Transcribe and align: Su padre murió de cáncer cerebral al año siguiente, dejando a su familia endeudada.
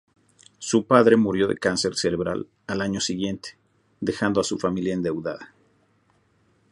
Su 0.57 0.87
padre 0.87 1.15
murió 1.15 1.47
de 1.47 1.59
cáncer 1.59 1.93
cerebral 1.95 2.47
al 2.65 2.81
año 2.81 2.99
siguiente, 2.99 3.49
dejando 3.99 4.41
a 4.41 4.43
su 4.43 4.57
familia 4.57 4.95
endeudada. 4.95 5.53